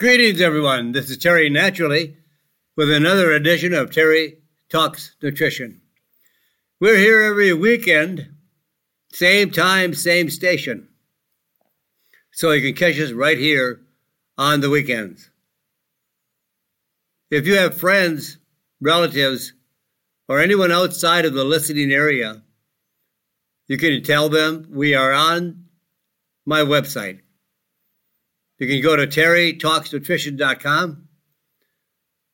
[0.00, 0.92] Greetings, everyone.
[0.92, 2.16] This is Terry Naturally
[2.76, 5.80] with another edition of Terry Talks Nutrition.
[6.78, 8.28] We're here every weekend,
[9.12, 10.86] same time, same station.
[12.30, 13.80] So you can catch us right here
[14.36, 15.32] on the weekends.
[17.32, 18.38] If you have friends,
[18.80, 19.52] relatives,
[20.28, 22.44] or anyone outside of the listening area,
[23.66, 25.64] you can tell them we are on
[26.46, 27.22] my website.
[28.58, 31.08] You can go to terrytalksnutrition.com.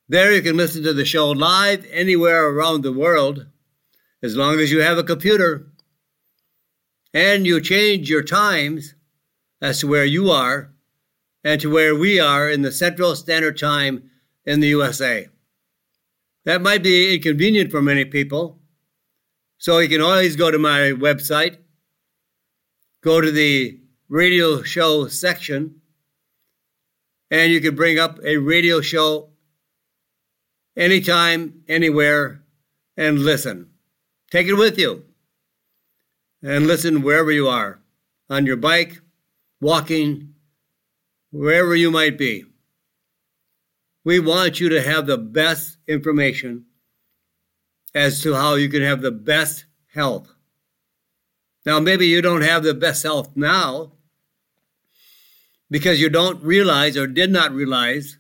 [0.09, 3.47] There you can listen to the show live anywhere around the world
[4.23, 5.69] as long as you have a computer
[7.13, 8.95] and you change your times
[9.61, 10.73] as to where you are
[11.43, 14.11] and to where we are in the Central Standard Time
[14.47, 15.29] in the USA.
[16.45, 18.61] That might be inconvenient for many people.
[19.59, 21.59] So you can always go to my website,
[23.03, 25.81] go to the radio show section,
[27.35, 29.29] and you can bring up a radio show
[30.77, 32.45] anytime, anywhere,
[32.97, 33.71] and listen.
[34.31, 35.03] Take it with you
[36.45, 37.81] and listen wherever you are
[38.31, 39.01] on your bike,
[39.61, 40.35] walking,
[41.33, 42.45] wherever you might be.
[44.05, 46.67] We want you to have the best information
[47.97, 50.33] as to how you can have the best health.
[51.67, 53.91] Now, maybe you don't have the best health now
[55.75, 58.17] because you don't realize or did not realize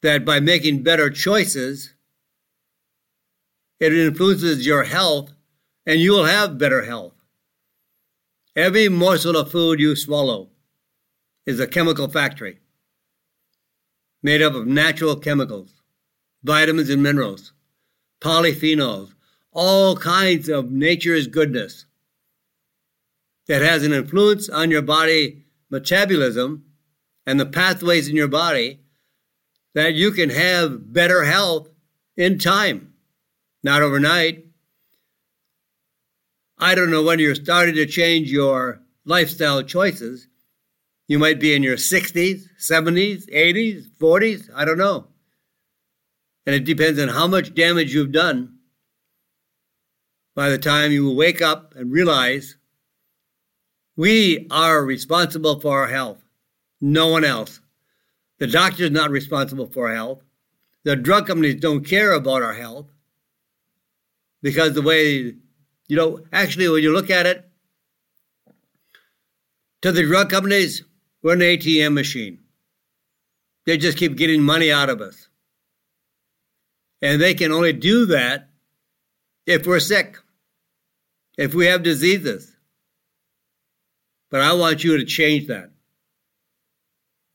[0.00, 1.92] that by making better choices,
[3.78, 5.30] it influences your health
[5.84, 7.12] and you will have better health.
[8.56, 10.48] Every morsel of food you swallow
[11.44, 12.60] is a chemical factory
[14.22, 15.82] made up of natural chemicals,
[16.42, 17.52] vitamins and minerals,
[18.22, 19.12] polyphenols,
[19.52, 21.84] all kinds of nature's goodness
[23.48, 26.64] that has an influence on your body metabolism
[27.26, 28.80] and the pathways in your body
[29.74, 31.68] that you can have better health
[32.16, 32.94] in time,
[33.62, 34.46] not overnight.
[36.58, 40.28] I don't know when you're starting to change your lifestyle choices,
[41.06, 45.08] you might be in your 60s, 70s, 80s, 40s, I don't know.
[46.44, 48.58] And it depends on how much damage you've done
[50.36, 52.57] by the time you wake up and realize
[53.98, 56.22] we are responsible for our health,
[56.80, 57.60] no one else.
[58.38, 60.22] The doctor is not responsible for our health.
[60.84, 62.86] The drug companies don't care about our health
[64.40, 65.34] because the way,
[65.88, 67.44] you know, actually, when you look at it,
[69.82, 70.84] to the drug companies,
[71.20, 72.38] we're an ATM machine.
[73.66, 75.28] They just keep getting money out of us.
[77.02, 78.48] And they can only do that
[79.44, 80.18] if we're sick,
[81.36, 82.54] if we have diseases.
[84.30, 85.70] But I want you to change that.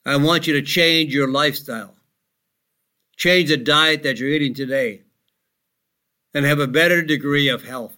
[0.06, 1.96] I want you to change your lifestyle.
[3.16, 5.02] Change the diet that you're eating today
[6.34, 7.96] and have a better degree of health.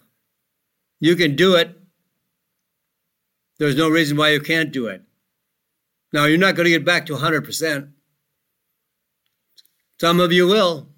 [1.00, 1.76] You can do it.
[3.58, 5.02] There's no reason why you can't do it.
[6.12, 7.90] Now, you're not going to get back to 100%.
[9.98, 10.88] Some of you will.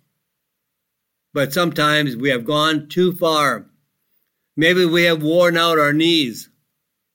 [1.33, 3.67] But sometimes we have gone too far.
[4.57, 6.49] Maybe we have worn out our knees,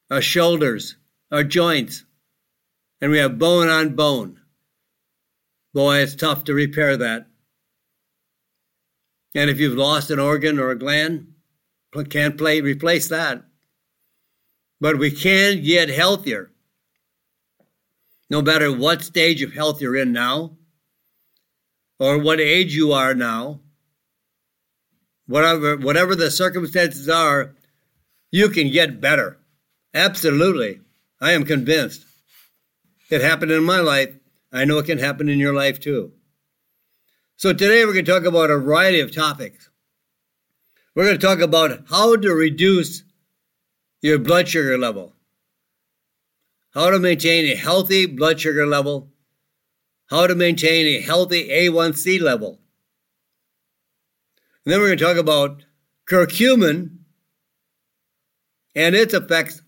[0.09, 0.95] our shoulders,
[1.31, 2.05] our joints,
[3.01, 4.39] and we have bone on bone.
[5.73, 7.27] Boy, it's tough to repair that.
[9.35, 11.33] And if you've lost an organ or a gland,
[12.09, 13.43] can't play, replace that.
[14.79, 16.51] But we can get healthier
[18.29, 20.57] no matter what stage of health you're in now,
[21.99, 23.59] or what age you are now,
[25.27, 27.55] whatever whatever the circumstances are,
[28.31, 29.37] you can get better.
[29.93, 30.81] Absolutely.
[31.21, 32.05] I am convinced.
[33.09, 34.15] It happened in my life.
[34.51, 36.13] I know it can happen in your life too.
[37.37, 39.69] So today we're going to talk about a variety of topics.
[40.95, 43.03] We're going to talk about how to reduce
[44.01, 45.13] your blood sugar level
[46.73, 49.11] how to maintain a healthy blood sugar level,
[50.07, 52.59] how to maintain a healthy A1C level.
[54.65, 55.63] And then we're going to talk about
[56.07, 56.97] curcumin
[58.75, 59.61] and its effects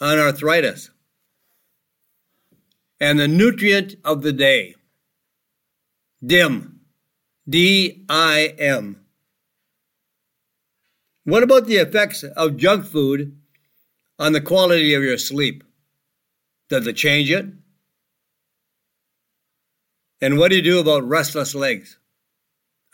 [0.00, 0.90] on arthritis.
[3.00, 4.74] And the nutrient of the day,
[6.24, 6.80] DIM,
[7.48, 9.04] D I M.
[11.24, 13.36] What about the effects of junk food
[14.18, 15.62] on the quality of your sleep?
[16.68, 17.46] Does it change it?
[20.20, 21.98] And what do you do about restless legs?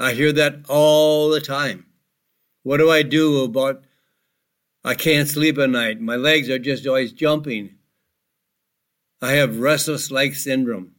[0.00, 1.86] I hear that all the time.
[2.64, 3.84] What do I do about
[4.84, 6.00] I can't sleep at night?
[6.00, 7.76] My legs are just always jumping.
[9.20, 10.92] I have restless leg syndrome.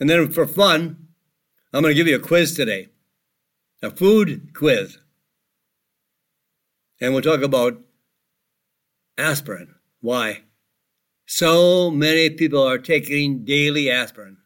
[0.00, 1.08] And then for fun,
[1.72, 2.88] I'm going to give you a quiz today,
[3.82, 4.98] a food quiz.
[7.00, 7.80] And we'll talk about
[9.18, 9.74] aspirin.
[10.00, 10.42] Why?
[11.26, 14.38] So many people are taking daily aspirin.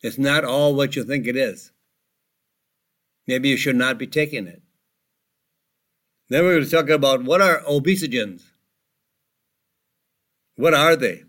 [0.00, 1.72] It's not all what you think it is.
[3.26, 4.61] Maybe you should not be taking it.
[6.32, 8.42] Then we're going to talk about what are obesogens?
[10.56, 11.24] What are they?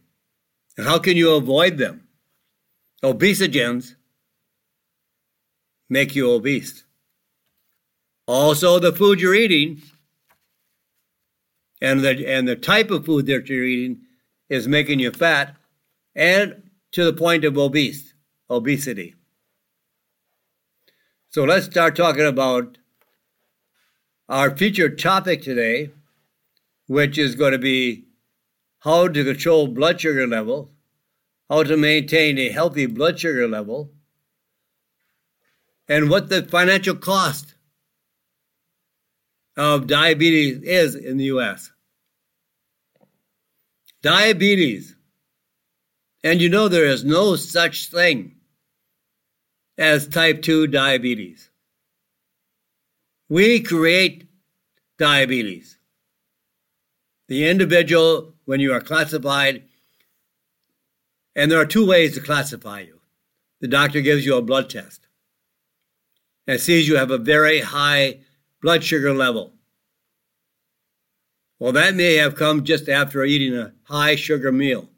[0.77, 2.07] And how can you avoid them?
[3.03, 3.95] Obesogens
[5.89, 6.85] make you obese.
[8.27, 9.81] Also, the food you're eating
[11.81, 14.03] and the, and the type of food that you're eating
[14.47, 15.57] is making you fat
[16.15, 18.13] and to the point of obese,
[18.49, 19.15] obesity.
[21.29, 22.77] So let's start talking about
[24.33, 25.91] our featured topic today,
[26.87, 28.05] which is going to be
[28.79, 30.71] how to control blood sugar level,
[31.51, 33.91] how to maintain a healthy blood sugar level,
[35.87, 37.53] and what the financial cost
[39.55, 41.71] of diabetes is in the US.
[44.01, 44.95] Diabetes.
[46.23, 48.37] And you know there is no such thing
[49.77, 51.51] as type 2 diabetes.
[53.33, 54.29] We create
[54.99, 55.79] diabetes.
[57.29, 59.63] The individual, when you are classified,
[61.35, 62.99] and there are two ways to classify you.
[63.59, 65.07] The doctor gives you a blood test
[66.45, 68.19] and sees you have a very high
[68.61, 69.53] blood sugar level.
[71.57, 74.91] Well, that may have come just after eating a high sugar meal.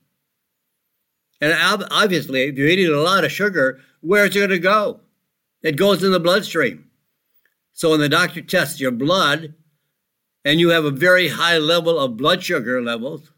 [1.39, 1.53] And
[1.89, 4.99] obviously, if you're eating a lot of sugar, where's it going to go?
[5.61, 6.89] It goes in the bloodstream.
[7.75, 9.53] So when the doctor tests your blood
[10.45, 13.31] and you have a very high level of blood sugar levels,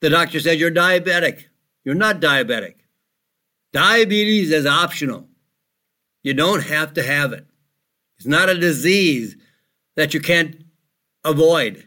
[0.00, 1.44] the doctor says you're diabetic.
[1.84, 2.74] You're not diabetic.
[3.72, 5.28] Diabetes is optional.
[6.24, 7.46] You don't have to have it.
[8.18, 9.36] It's not a disease
[9.94, 10.64] that you can't
[11.24, 11.86] avoid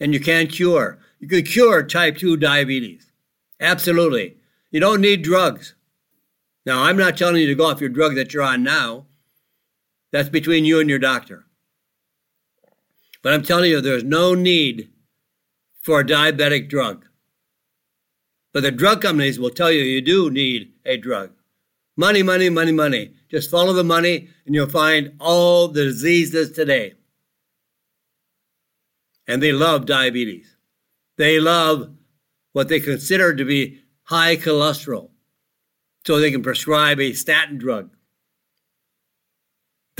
[0.00, 0.98] and you can't cure.
[1.20, 3.12] You can cure type 2 diabetes.
[3.60, 4.38] Absolutely.
[4.72, 5.74] You don't need drugs.
[6.66, 9.06] Now, I'm not telling you to go off your drug that you're on now.
[10.12, 11.46] That's between you and your doctor.
[13.22, 14.90] But I'm telling you, there's no need
[15.82, 17.06] for a diabetic drug.
[18.52, 21.32] But the drug companies will tell you you do need a drug.
[21.96, 23.14] Money, money, money, money.
[23.30, 26.94] Just follow the money and you'll find all the diseases today.
[29.28, 30.56] And they love diabetes.
[31.16, 31.92] They love
[32.52, 35.10] what they consider to be high cholesterol.
[36.04, 37.90] So they can prescribe a statin drug.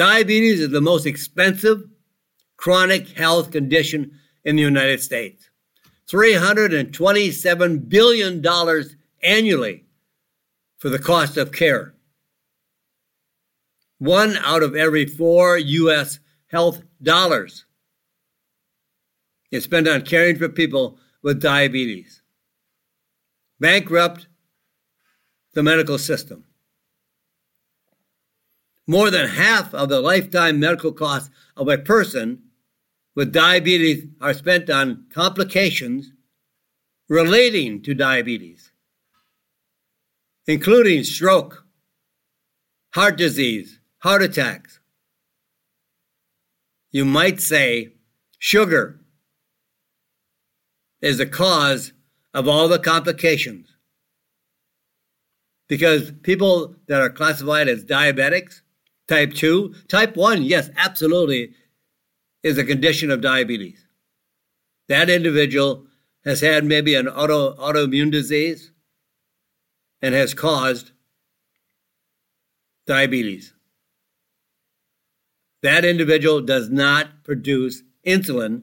[0.00, 1.84] Diabetes is the most expensive
[2.56, 5.50] chronic health condition in the United States.
[6.10, 8.42] $327 billion
[9.22, 9.84] annually
[10.78, 11.92] for the cost of care.
[13.98, 16.18] One out of every four U.S.
[16.46, 17.66] health dollars
[19.50, 22.22] is spent on caring for people with diabetes.
[23.58, 24.28] Bankrupt
[25.52, 26.46] the medical system.
[28.90, 32.42] More than half of the lifetime medical costs of a person
[33.14, 36.10] with diabetes are spent on complications
[37.08, 38.72] relating to diabetes,
[40.48, 41.66] including stroke,
[42.92, 44.80] heart disease, heart attacks.
[46.90, 47.92] You might say
[48.40, 49.02] sugar
[51.00, 51.92] is the cause
[52.34, 53.68] of all the complications.
[55.68, 58.62] Because people that are classified as diabetics,
[59.10, 61.52] type 2, type 1, yes, absolutely,
[62.44, 63.84] is a condition of diabetes.
[64.88, 65.86] That individual
[66.24, 68.70] has had maybe an auto, autoimmune disease
[70.00, 70.92] and has caused
[72.86, 73.52] diabetes.
[75.62, 78.62] That individual does not produce insulin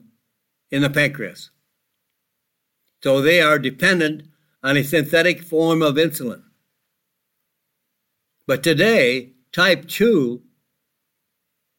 [0.70, 1.50] in the pancreas.
[3.02, 4.22] So they are dependent
[4.62, 6.42] on a synthetic form of insulin.
[8.46, 10.40] But today, type 2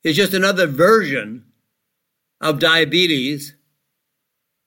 [0.03, 1.45] is just another version
[2.41, 3.55] of diabetes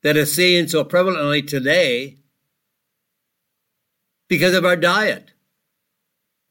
[0.02, 2.16] that is seen so prevalently today
[4.28, 5.32] because of our diet.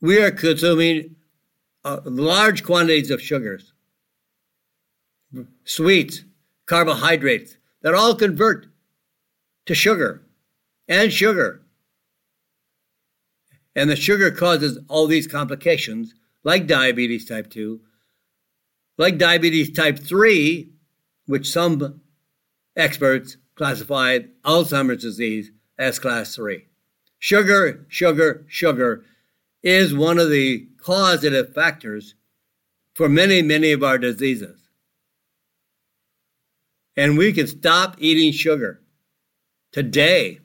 [0.02, 1.16] We are consuming
[1.84, 3.74] uh, large quantities of sugars,
[5.66, 6.22] sweets,
[6.68, 8.68] carbohydrates that all convert
[9.66, 10.28] to sugar
[10.88, 11.64] and sugar.
[13.76, 17.80] And the sugar causes all these complications, like diabetes type 2,
[18.98, 20.70] like diabetes type 3,
[21.26, 22.02] which some
[22.76, 26.66] experts classified Alzheimer's disease as class 3.
[27.20, 29.06] Sugar, sugar, sugar
[29.64, 32.16] is one of the causative factors
[32.94, 34.58] for many, many of our diseases.
[36.98, 38.82] And we can stop eating sugar
[39.72, 40.41] today.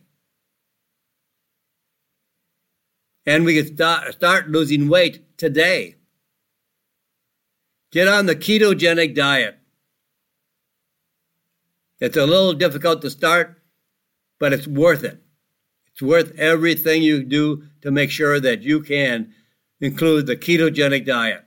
[3.27, 5.97] And we can start, start losing weight today.
[7.91, 9.59] Get on the ketogenic diet.
[11.99, 13.61] It's a little difficult to start,
[14.39, 15.23] but it's worth it.
[15.93, 19.33] It's worth everything you do to make sure that you can
[19.81, 21.43] include the ketogenic diet.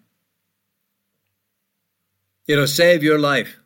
[2.48, 3.60] It'll save your life.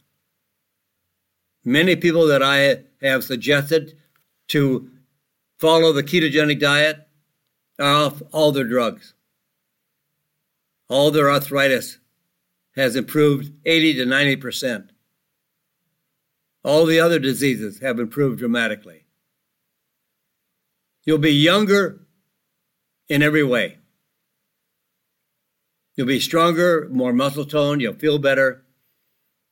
[1.63, 3.97] Many people that I have suggested
[4.49, 4.91] to
[5.57, 7.07] follow the ketogenic diet
[7.79, 9.13] off all their drugs.
[10.89, 11.97] All their arthritis
[12.75, 14.91] has improved 80 to 90 percent.
[16.63, 19.05] All the other diseases have improved dramatically.
[21.05, 22.07] You'll be younger
[23.09, 23.79] in every way.
[25.95, 28.63] You'll be stronger, more muscle tone, you'll feel better.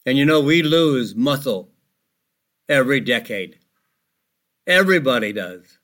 [0.05, 1.69] And you know, we lose muscle
[2.67, 3.59] every decade.
[4.65, 5.79] Everybody does.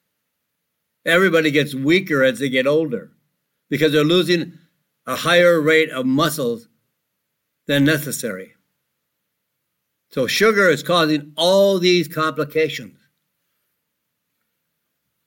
[1.08, 3.12] Everybody gets weaker as they get older
[3.70, 4.60] because they're losing
[5.06, 6.68] a higher rate of muscles
[7.66, 8.54] than necessary.
[10.10, 13.00] So sugar is causing all these complications.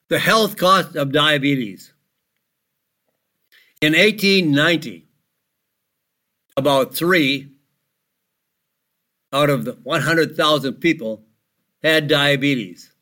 [0.09, 1.93] The health cost of diabetes.
[3.81, 5.07] In 1890,
[6.59, 7.53] about three
[9.33, 11.25] out of the 100,000 people
[11.83, 12.93] had diabetes.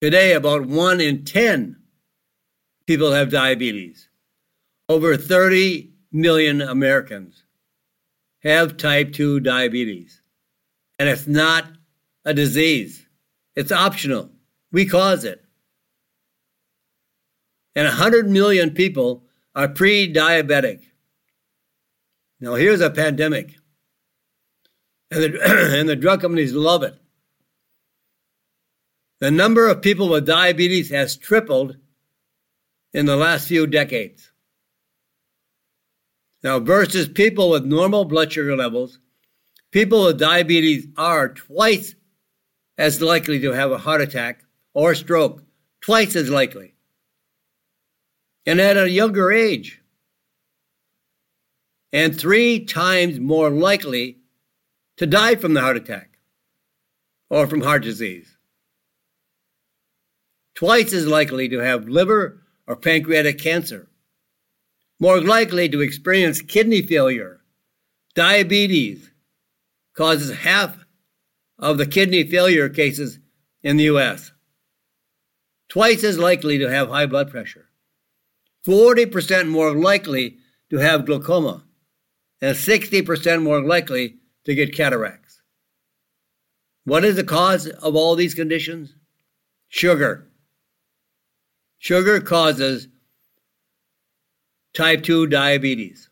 [0.00, 1.76] Today, about one in 10
[2.86, 4.08] people have diabetes.
[4.88, 7.44] Over 30 million Americans
[8.42, 10.22] have type 2 diabetes.
[10.98, 11.66] And it's not
[12.24, 13.06] a disease,
[13.54, 14.30] it's optional.
[14.72, 15.44] We cause it.
[17.74, 20.82] And 100 million people are pre diabetic.
[22.40, 23.56] Now, here's a pandemic,
[25.10, 26.99] and the, and the drug companies love it.
[29.20, 31.76] The number of people with diabetes has tripled
[32.94, 34.32] in the last few decades.
[36.42, 38.98] Now, versus people with normal blood sugar levels,
[39.72, 41.94] people with diabetes are twice
[42.78, 45.42] as likely to have a heart attack or stroke,
[45.82, 46.74] twice as likely,
[48.46, 49.82] and at a younger age,
[51.92, 54.16] and three times more likely
[54.96, 56.18] to die from the heart attack
[57.28, 58.29] or from heart disease.
[60.60, 63.88] Twice as likely to have liver or pancreatic cancer
[64.98, 67.40] more likely to experience kidney failure.
[68.14, 69.10] Diabetes
[69.96, 70.76] causes half
[71.58, 73.18] of the kidney failure cases
[73.62, 74.32] in the US.
[75.70, 77.70] Twice as likely to have high blood pressure.
[78.66, 80.36] 40% more likely
[80.68, 81.64] to have glaucoma,
[82.42, 85.40] and 60% more likely to get cataracts.
[86.84, 88.94] What is the cause of all these conditions?
[89.70, 90.29] Sugar.
[91.82, 92.88] Sugar causes
[94.74, 96.10] type 2 diabetes.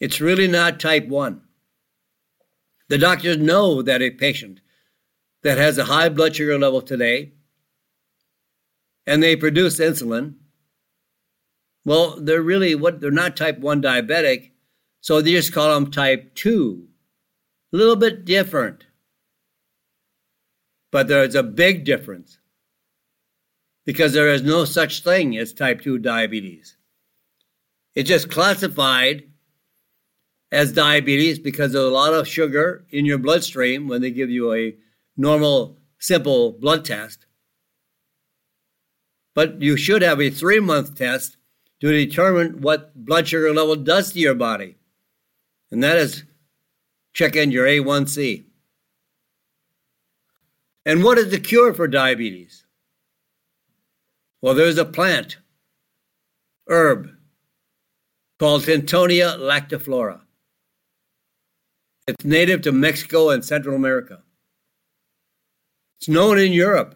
[0.00, 1.42] It's really not type 1.
[2.88, 4.62] The doctors know that a patient
[5.42, 7.34] that has a high blood sugar level today
[9.06, 10.36] and they produce insulin,
[11.84, 14.52] well, they're really what they're not type 1 diabetic,
[15.02, 16.88] so they just call them type 2.
[17.74, 18.86] A little bit different.
[20.90, 22.38] But there's a big difference
[23.84, 26.76] because there is no such thing as type 2 diabetes.
[27.94, 29.24] It's just classified
[30.50, 34.54] as diabetes because there's a lot of sugar in your bloodstream when they give you
[34.54, 34.76] a
[35.16, 37.26] normal, simple blood test.
[39.34, 41.36] But you should have a three month test
[41.80, 44.76] to determine what blood sugar level does to your body.
[45.70, 46.24] And that is
[47.12, 48.44] check in your A1C.
[50.86, 52.63] And what is the cure for diabetes?
[54.44, 55.38] Well, there's a plant,
[56.68, 57.08] herb,
[58.38, 60.20] called Hintonia latiflora.
[62.06, 64.22] It's native to Mexico and Central America.
[65.96, 66.94] It's known in Europe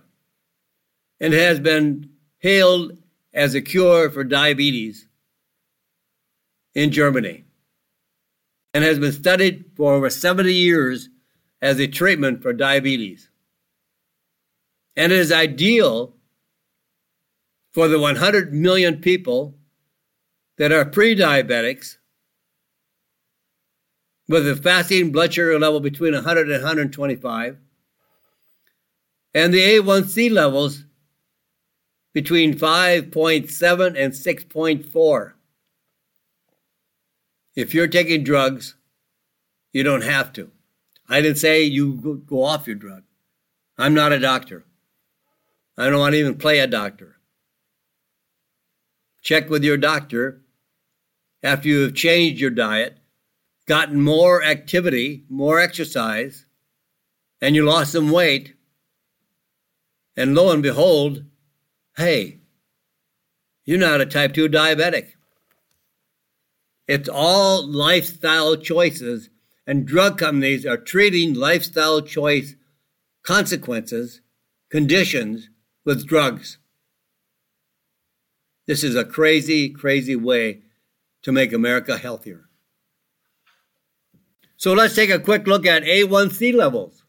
[1.20, 2.98] and has been hailed
[3.32, 5.08] as a cure for diabetes
[6.74, 7.44] in Germany
[8.74, 11.08] and has been studied for over 70 years
[11.62, 13.30] as a treatment for diabetes.
[14.96, 16.17] And it is ideal
[17.78, 19.54] for the 100 million people
[20.56, 21.98] that are pre diabetics
[24.28, 27.56] with a fasting blood sugar level between 100 and 125,
[29.32, 30.86] and the A1C levels
[32.14, 35.32] between 5.7 and 6.4.
[37.54, 38.74] If you're taking drugs,
[39.72, 40.50] you don't have to.
[41.08, 43.04] I didn't say you go off your drug.
[43.78, 44.64] I'm not a doctor.
[45.76, 47.17] I don't want to even play a doctor.
[49.22, 50.40] Check with your doctor
[51.42, 52.98] after you have changed your diet,
[53.66, 56.46] gotten more activity, more exercise,
[57.40, 58.54] and you lost some weight.
[60.16, 61.24] And lo and behold,
[61.96, 62.38] hey,
[63.64, 65.10] you're not a type 2 diabetic.
[66.88, 69.28] It's all lifestyle choices,
[69.66, 72.56] and drug companies are treating lifestyle choice
[73.22, 74.22] consequences,
[74.70, 75.50] conditions
[75.84, 76.56] with drugs.
[78.68, 80.60] This is a crazy, crazy way
[81.22, 82.50] to make America healthier.
[84.58, 87.02] So let's take a quick look at A1C levels.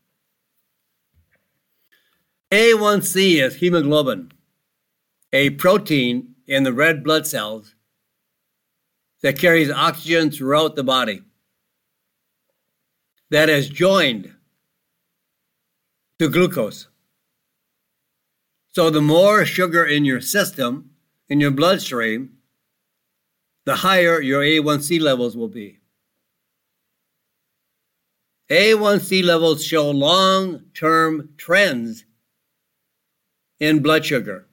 [2.50, 4.32] A1C is hemoglobin,
[5.34, 7.75] a protein in the red blood cells
[9.22, 11.24] that carries oxygen throughout the body,
[13.32, 14.34] that is joined
[16.20, 16.88] to glucose.
[18.72, 20.92] So the more sugar in your system,
[21.29, 22.38] in your bloodstream,
[23.65, 25.79] the higher your A1C levels will be.
[28.50, 32.05] A1C levels show long term trends
[33.59, 34.48] in blood sugar.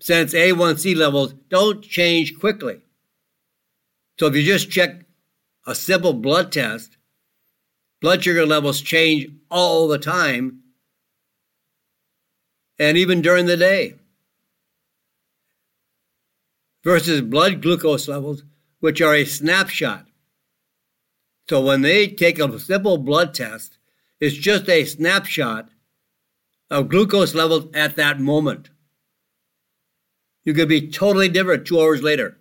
[0.00, 2.80] Since A1C levels don't change quickly.
[4.18, 5.06] So if you just check
[5.66, 6.98] a simple blood test,
[8.02, 10.60] blood sugar levels change all the time
[12.78, 13.94] and even during the day
[16.84, 18.44] versus blood glucose levels,
[18.80, 20.06] which are a snapshot.
[21.48, 23.78] So when they take a simple blood test,
[24.20, 25.68] it's just a snapshot
[26.70, 28.70] of glucose levels at that moment.
[30.44, 32.38] You could be totally different two hours later.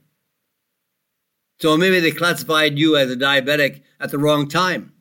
[1.60, 4.94] So maybe they classified you as a diabetic at the wrong time.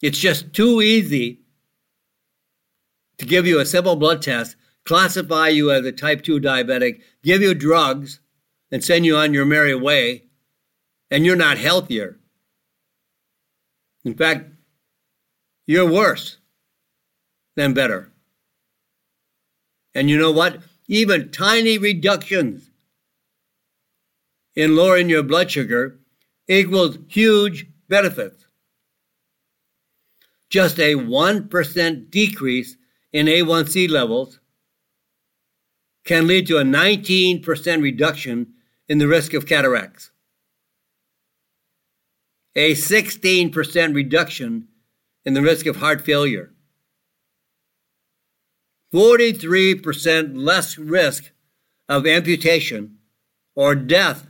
[0.00, 1.40] It's just too easy
[3.18, 7.42] to give you a simple blood test, classify you as a type 2 diabetic, give
[7.42, 8.20] you drugs,
[8.70, 10.24] and send you on your merry way,
[11.10, 12.18] and you're not healthier.
[14.04, 14.50] In fact,
[15.66, 16.38] you're worse
[17.54, 18.10] than better.
[19.94, 20.58] And you know what?
[20.88, 22.70] Even tiny reductions
[24.54, 25.98] in lowering your blood sugar
[26.48, 28.46] equals huge benefits.
[30.50, 32.76] Just a 1% decrease
[33.12, 34.38] in A1C levels
[36.04, 38.54] can lead to a 19% reduction
[38.88, 40.10] in the risk of cataracts,
[42.56, 44.68] a 16% reduction
[45.24, 46.52] in the risk of heart failure,
[48.92, 51.30] 43% less risk
[51.88, 52.98] of amputation
[53.54, 54.26] or death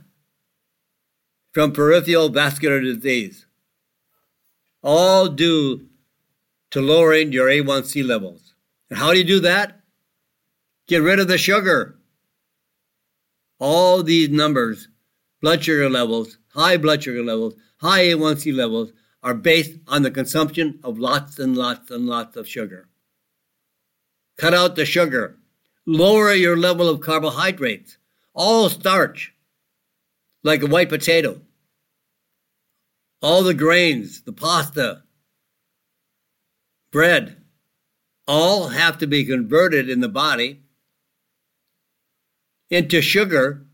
[1.53, 3.45] from peripheral vascular disease,
[4.81, 5.87] all due
[6.71, 8.53] to lowering your A1C levels.
[8.89, 9.82] And how do you do that?
[10.87, 11.97] Get rid of the sugar.
[13.59, 14.89] All these numbers,
[15.41, 18.91] blood sugar levels, high blood sugar levels, high A1C levels,
[19.21, 22.89] are based on the consumption of lots and lots and lots of sugar.
[24.37, 25.37] Cut out the sugar.
[25.85, 27.97] Lower your level of carbohydrates.
[28.33, 29.33] All starch,
[30.43, 31.41] like a white potato.
[33.21, 35.03] All the grains, the pasta,
[36.91, 37.37] bread,
[38.27, 40.62] all have to be converted in the body
[42.73, 43.65] into sugar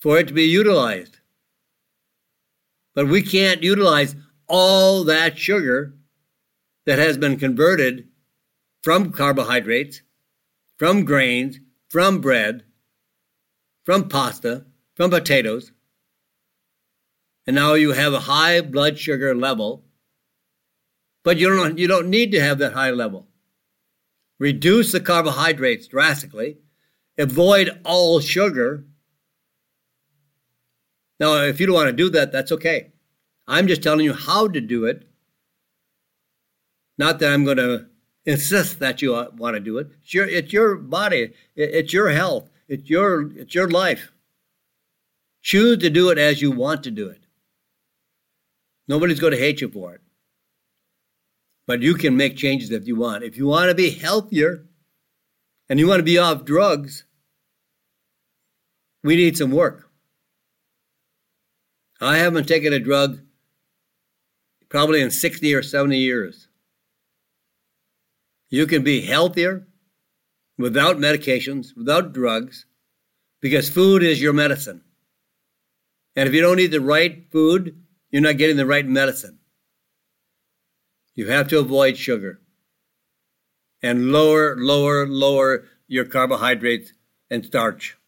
[0.00, 1.18] for it to be utilized.
[2.94, 4.14] But we can't utilize
[4.46, 5.94] all that sugar
[6.86, 8.08] that has been converted
[8.82, 10.02] from carbohydrates,
[10.78, 12.64] from grains, from bread,
[13.84, 15.72] from pasta, from potatoes.
[17.46, 19.84] And now you have a high blood sugar level
[21.24, 23.26] but you don't, you don't need to have that high level.
[24.38, 26.58] Reduce the carbohydrates drastically.
[27.18, 28.84] Avoid all sugar.
[31.20, 32.92] Now, if you don't want to do that, that's okay.
[33.46, 35.08] I'm just telling you how to do it.
[36.98, 37.86] Not that I'm going to
[38.24, 39.88] insist that you want to do it.
[40.02, 41.32] It's your, it's your body.
[41.54, 42.50] It's your health.
[42.68, 44.10] It's your, it's your life.
[45.42, 47.20] Choose to do it as you want to do it.
[48.88, 50.00] Nobody's going to hate you for it.
[51.66, 53.24] But you can make changes if you want.
[53.24, 54.66] If you want to be healthier
[55.68, 57.04] and you want to be off drugs,
[59.02, 59.90] we need some work.
[62.00, 63.20] I haven't taken a drug
[64.68, 66.48] probably in 60 or 70 years.
[68.50, 69.66] You can be healthier
[70.58, 72.66] without medications, without drugs,
[73.40, 74.82] because food is your medicine.
[76.16, 79.38] And if you don't eat the right food, you're not getting the right medicine.
[81.14, 82.40] You have to avoid sugar
[83.84, 86.94] and lower, lower, lower your carbohydrates
[87.28, 87.98] and starch.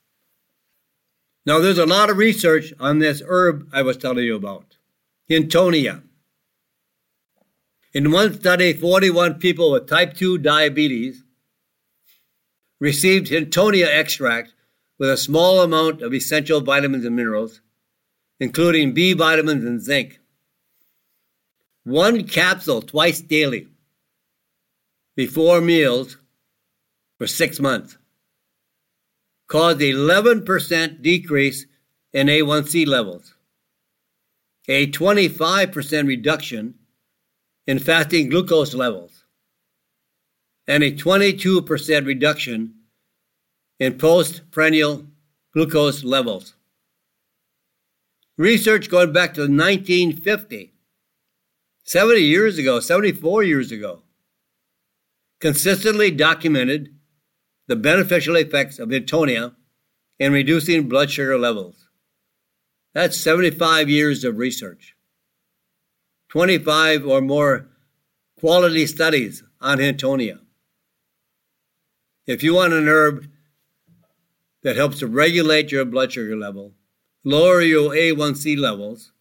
[1.45, 4.79] Now, there's a lot of research on this herb I was telling you about,
[5.31, 6.03] Hintonia.
[7.93, 11.23] In one study, 41 people with type 2 diabetes
[12.81, 14.55] received Hintonia extract
[14.99, 17.61] with a small amount of essential vitamins and minerals,
[18.41, 20.21] including B vitamins and zinc.
[21.85, 23.69] One capsule twice daily
[25.17, 26.19] before meals
[27.19, 27.97] for six months.
[29.49, 31.67] Caused 11% decrease
[32.13, 33.35] in A1C levels,
[34.69, 36.75] a 25% reduction
[37.67, 39.25] in fasting glucose levels,
[40.67, 42.75] and a 22% reduction
[43.79, 45.07] in postprandial
[45.53, 46.55] glucose levels.
[48.37, 50.73] Research going back to 1950,
[51.85, 54.03] 70 years ago, 74 years ago,
[55.47, 56.93] consistently documented
[57.69, 59.55] the beneficial effects of Hintonia
[60.19, 61.87] in reducing blood sugar levels.
[62.95, 64.97] That's 75 years of research,
[66.31, 67.69] 25 or more
[68.41, 70.41] quality studies on Hintonia.
[72.27, 73.29] If you want an herb
[74.65, 76.73] that helps to regulate your blood sugar level,
[77.23, 79.13] lower your A1C levels,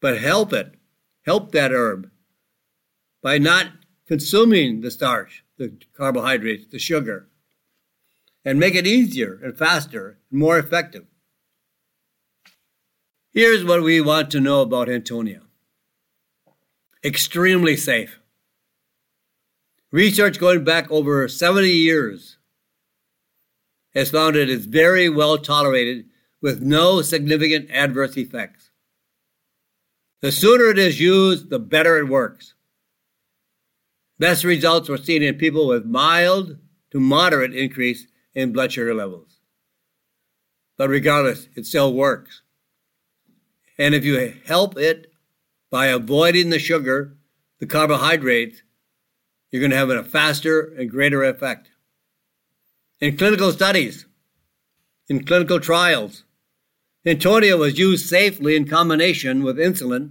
[0.00, 0.76] but help it,
[1.26, 2.10] help that herb
[3.22, 3.72] by not
[4.10, 7.28] consuming the starch, the carbohydrates, the sugar,
[8.44, 11.06] and make it easier and faster and more effective.
[13.32, 15.42] Here's what we want to know about Hintonia
[17.04, 18.18] extremely safe.
[19.92, 22.36] Research going back over 70 years
[23.94, 26.06] has found it is very well tolerated
[26.42, 28.70] with no significant adverse effects.
[30.20, 32.54] The sooner it is used, the better it works.
[34.20, 36.58] Best results were seen in people with mild
[36.90, 39.40] to moderate increase in blood sugar levels.
[40.76, 42.42] But regardless, it still works.
[43.78, 45.10] And if you help it
[45.70, 47.16] by avoiding the sugar,
[47.60, 48.62] the carbohydrates,
[49.50, 51.70] you're going to have a faster and greater effect.
[53.00, 54.04] In clinical studies,
[55.08, 56.24] in clinical trials,
[57.06, 60.10] Hintonia was used safely in combination with insulin,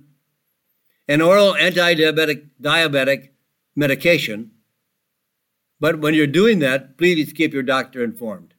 [1.08, 3.30] an oral anti-diabetic diabetic
[3.76, 4.52] medication.
[5.80, 8.54] But when you're doing that, please keep your doctor informed.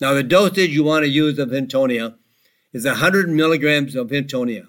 [0.00, 2.16] Now, the dosage you want to use of Hintonia
[2.72, 4.66] is 100 milligrams of Hintonia,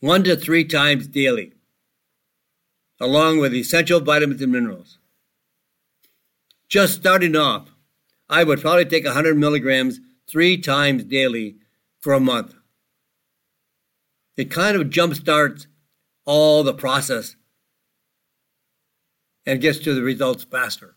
[0.00, 1.54] one to three times daily,
[3.00, 4.98] along with essential vitamins and minerals.
[6.68, 7.70] Just starting off,
[8.28, 11.56] I would probably take 100 milligrams three times daily
[12.00, 12.54] for a month.
[14.36, 15.66] It kind of jumpstarts
[16.26, 17.36] all the process
[19.46, 20.96] and gets to the results faster.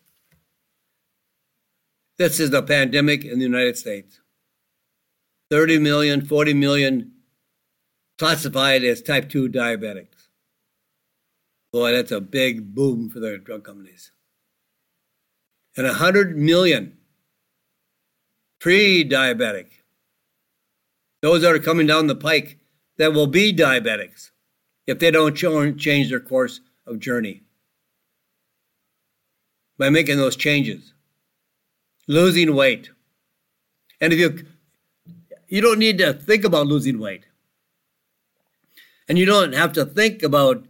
[2.18, 4.20] This is the pandemic in the United States.
[5.52, 7.12] 30 million, 40 million
[8.18, 10.28] classified as type 2 diabetics.
[11.72, 14.12] Boy, that's a big boom for the drug companies.
[15.78, 16.98] And 100 million
[18.60, 19.68] pre diabetic.
[21.22, 22.58] Those that are coming down the pike
[22.98, 24.32] that will be diabetics
[24.90, 27.44] if they don't change their course of journey.
[29.78, 30.94] By making those changes,
[32.08, 32.90] losing weight.
[34.02, 34.46] And if you
[35.48, 37.26] you don't need to think about losing weight.
[39.08, 40.66] And you don't have to think about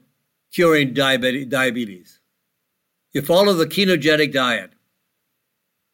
[0.53, 2.19] curing diabetes.
[3.11, 4.71] You follow the ketogenic diet.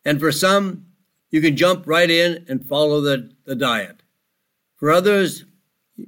[0.03, 0.85] And for some,
[1.31, 4.03] you can jump right in and follow the, the diet.
[4.75, 5.45] For others,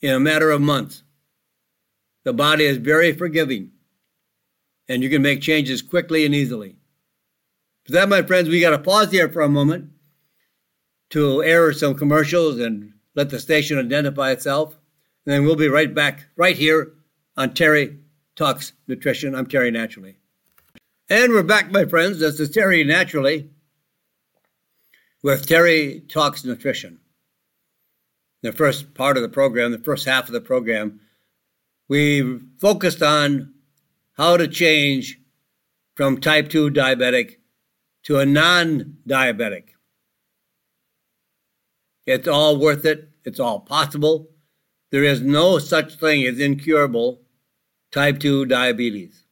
[0.00, 1.02] in a matter of months.
[2.24, 3.72] The body is very forgiving,
[4.88, 6.76] and you can make changes quickly and easily.
[7.84, 9.90] For that, my friends, we got to pause here for a moment
[11.10, 14.78] to air some commercials and let the station identify itself.
[15.24, 16.92] And then we'll be right back, right here
[17.36, 17.98] on Terry
[18.36, 19.34] Talks Nutrition.
[19.34, 20.18] I'm Terry Naturally.
[21.10, 22.20] And we're back, my friends.
[22.20, 23.50] This is Terry Naturally
[25.22, 26.98] with Terry Talks Nutrition.
[28.40, 31.00] The first part of the program, the first half of the program,
[31.90, 33.52] we focused on
[34.14, 35.20] how to change
[35.94, 37.36] from type 2 diabetic
[38.04, 39.74] to a non diabetic.
[42.06, 44.30] It's all worth it, it's all possible.
[44.90, 47.20] There is no such thing as incurable
[47.92, 49.23] type 2 diabetes.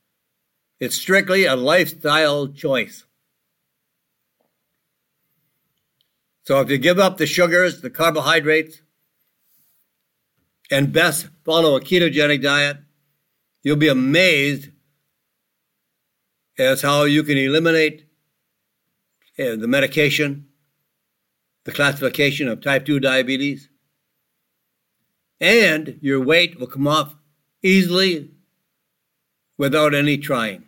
[0.83, 3.05] It's strictly a lifestyle choice.
[6.43, 8.83] So if you give up the sugars, the carbohydrates,
[10.73, 12.79] and best follow a ketogenic diet,
[13.63, 14.71] you'll be amazed
[16.59, 18.09] as how you can eliminate
[19.39, 20.49] uh, the medication,
[21.63, 23.69] the classification of type 2 diabetes,
[25.41, 27.15] and your weight will come off
[27.63, 28.33] easily
[29.57, 30.65] without any trying.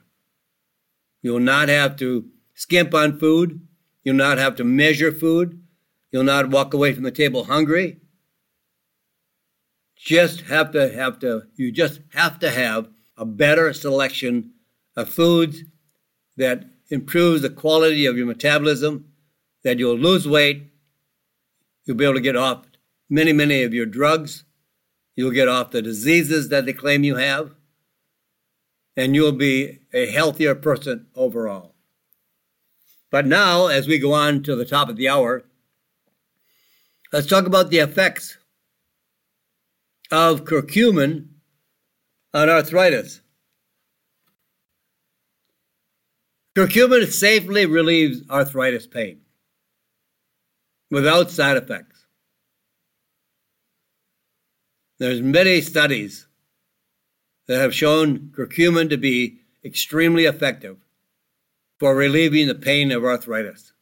[1.25, 3.67] You'll not have to skimp on food.
[4.03, 5.59] You'll not have to measure food.
[6.13, 8.03] You'll not walk away from the table hungry.
[9.97, 14.53] Just have to have to you just have to have a better selection
[14.97, 15.63] of foods
[16.37, 19.07] that improves the quality of your metabolism,
[19.63, 20.75] that you'll lose weight,
[21.87, 22.67] you'll be able to get off
[23.09, 24.45] many, many of your drugs,
[25.17, 27.55] you'll get off the diseases that they claim you have,
[28.97, 31.75] and you'll be a healthier person overall.
[33.11, 35.45] But now, as we go on to the top of the hour,
[37.13, 38.37] let's talk about the effects
[40.11, 41.29] of curcumin
[42.33, 43.21] on arthritis.
[46.57, 49.21] Curcumin safely relieves arthritis pain
[50.91, 52.07] without side effects.
[54.99, 56.29] There's many studies
[57.47, 60.77] that have shown curcumin to be extremely effective
[61.79, 63.73] for relieving the pain of arthritis.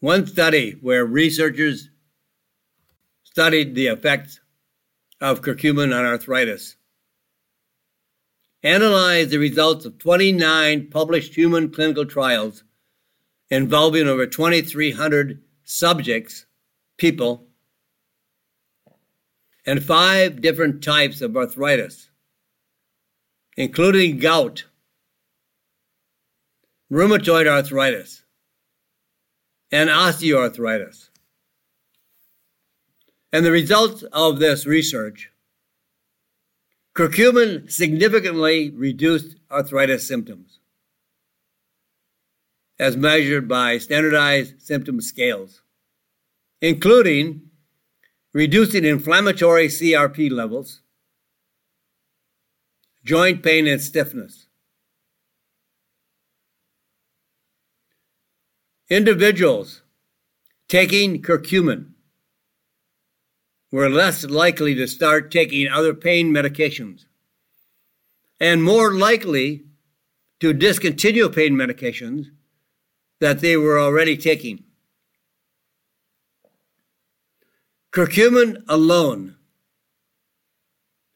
[0.00, 1.90] One study where researchers
[3.24, 4.40] studied the effects
[5.20, 6.76] of curcumin on arthritis
[8.62, 12.64] analyzed the results of 29 published human clinical trials
[13.50, 16.46] involving over 2,300 subjects,
[16.96, 17.47] people,
[19.68, 22.08] and five different types of arthritis,
[23.58, 24.64] including gout,
[26.90, 28.22] rheumatoid arthritis,
[29.70, 31.10] and osteoarthritis.
[33.30, 35.30] And the results of this research
[36.96, 40.60] curcumin significantly reduced arthritis symptoms
[42.78, 45.60] as measured by standardized symptom scales,
[46.62, 47.47] including
[48.32, 50.80] reducing inflammatory CRP levels,
[53.04, 54.46] joint pain and stiffness.
[58.90, 59.82] Individuals
[60.68, 61.92] taking curcumin
[63.70, 67.04] were less likely to start taking other pain medications
[68.40, 69.64] and more likely
[70.40, 72.26] to discontinue pain medications
[73.20, 74.64] that they were already taking.
[77.92, 79.36] Curcumin alone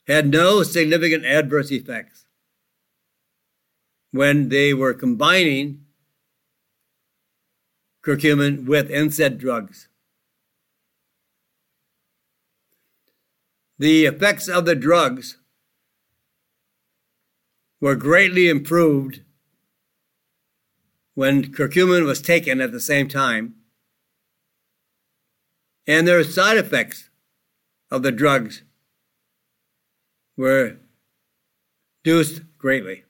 [0.06, 2.26] had no significant adverse effects
[4.10, 5.84] when they were combining
[8.02, 9.88] curcumin with NSAID drugs.
[13.78, 15.38] The effects of the drugs
[17.80, 19.22] were greatly improved
[21.14, 23.61] when curcumin was taken at the same time.
[25.86, 27.10] And their side effects
[27.90, 28.62] of the drugs
[30.36, 30.76] were
[32.04, 33.04] reduced greatly.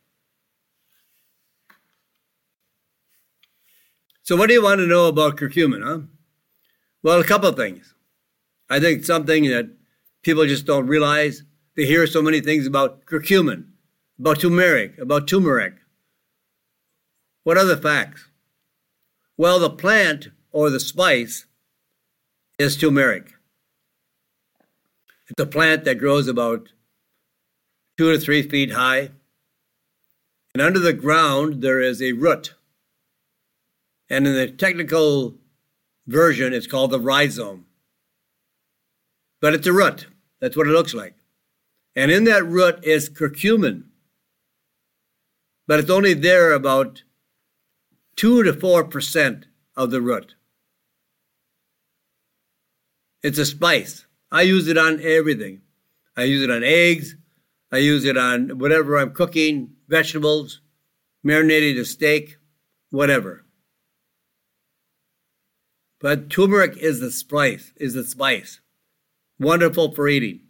[4.23, 6.07] So, what do you want to know about curcumin, huh?
[7.03, 7.95] Well, a couple of things.
[8.71, 9.69] I think something that
[10.23, 11.43] people just don't realize.
[11.77, 13.65] They hear so many things about curcumin,
[14.19, 15.75] about turmeric, about turmeric.
[17.45, 18.29] What are the facts?
[19.37, 21.47] Well, the plant or the spice
[22.62, 23.35] is turmeric.
[25.29, 26.68] It's a plant that grows about
[27.98, 29.11] two to three feet high.
[30.55, 32.55] And under the ground, there is a root.
[34.09, 35.35] And in the technical
[36.07, 37.66] version, it's called the rhizome.
[39.40, 40.07] But it's a root.
[40.40, 41.14] That's what it looks like.
[41.96, 43.85] And in that root is curcumin.
[45.66, 47.03] But it's only there about
[48.16, 49.44] 2 to 4%
[49.77, 50.35] of the root.
[53.23, 54.07] It's a spice.
[54.31, 55.63] I use it on everything.
[56.17, 57.17] I use it on eggs.
[57.71, 60.61] I use it on whatever I'm cooking, vegetables,
[61.25, 62.37] marinating a steak,
[62.91, 63.45] whatever.
[66.01, 68.61] But turmeric is the spice, is the spice.
[69.39, 70.41] Wonderful for eating.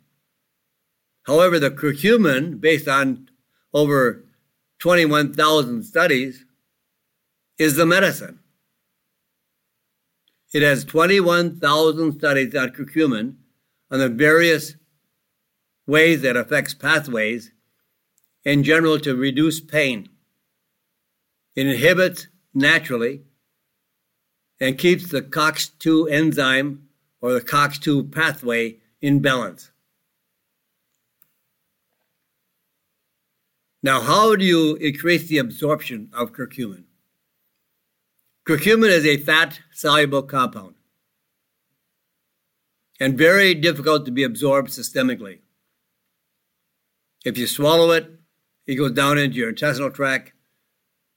[1.25, 3.29] However, the curcumin, based on
[3.73, 4.25] over
[4.81, 6.45] 21,000 studies,
[7.59, 8.41] is the medicine.
[10.53, 13.37] It has 21,000 studies on curcumin
[13.91, 14.77] on the various
[15.87, 17.53] ways that affects pathways
[18.45, 20.09] in general to reduce pain.
[21.57, 23.23] It inhibits naturally
[24.61, 26.89] and keeps the COX2 enzyme
[27.21, 29.71] or the COX2 pathway in balance.
[33.83, 36.85] Now, how do you increase the absorption of curcumin?
[38.45, 40.75] Curcumin is a fat soluble compound
[42.99, 45.39] and very difficult to be absorbed systemically.
[47.25, 48.11] If you swallow it,
[48.67, 50.33] it goes down into your intestinal tract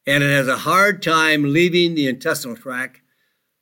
[0.05, 3.01] and it has a hard time leaving the intestinal tract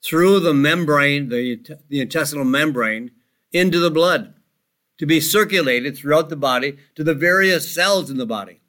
[0.04, 3.12] through the membrane, the, the intestinal membrane,
[3.54, 4.34] into the blood
[4.98, 8.60] to be circulated throughout the body to the various cells in the body.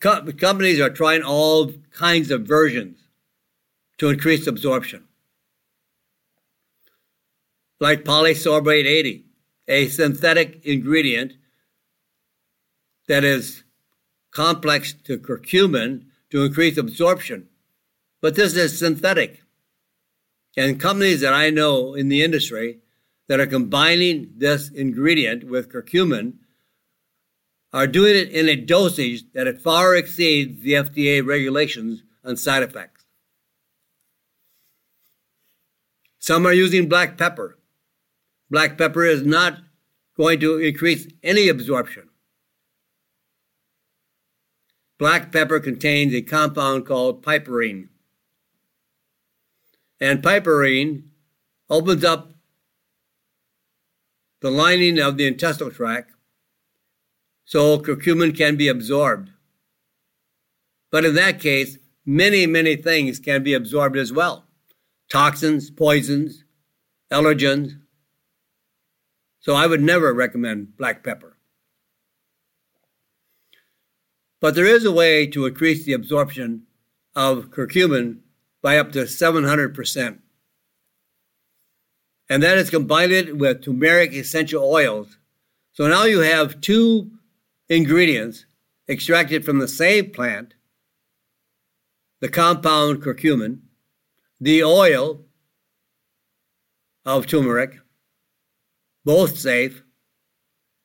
[0.00, 2.98] Co- companies are trying all kinds of versions
[3.98, 5.04] to increase absorption.
[7.80, 9.24] Like polysorbate 80,
[9.68, 11.34] a synthetic ingredient
[13.08, 13.64] that is
[14.30, 17.48] complex to curcumin to increase absorption.
[18.20, 19.42] But this is synthetic.
[20.56, 22.78] And companies that I know in the industry
[23.28, 26.34] that are combining this ingredient with curcumin
[27.76, 33.04] are doing it in a dosage that far exceeds the FDA regulations on side effects.
[36.18, 37.58] Some are using black pepper.
[38.48, 39.58] Black pepper is not
[40.16, 42.08] going to increase any absorption.
[44.98, 47.88] Black pepper contains a compound called piperine.
[50.00, 51.08] And piperine
[51.68, 52.32] opens up
[54.40, 56.15] the lining of the intestinal tract
[57.46, 59.30] so curcumin can be absorbed.
[60.90, 64.44] But in that case, many, many things can be absorbed as well
[65.08, 66.44] toxins, poisons,
[67.12, 67.78] allergens.
[69.38, 71.36] So I would never recommend black pepper.
[74.40, 76.62] But there is a way to increase the absorption
[77.14, 78.18] of curcumin
[78.60, 80.18] by up to 700%.
[82.28, 85.16] And that is combined with turmeric essential oils.
[85.72, 87.12] So now you have two
[87.68, 88.46] ingredients
[88.88, 90.54] extracted from the same plant,
[92.20, 93.60] the compound curcumin,
[94.40, 95.24] the oil
[97.04, 97.78] of turmeric,
[99.04, 99.82] both safe.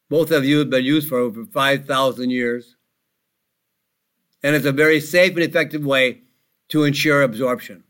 [0.10, 2.76] Both have been used for over 5,000 years.
[4.44, 6.22] And it's a very safe and effective way
[6.70, 7.84] to ensure absorption.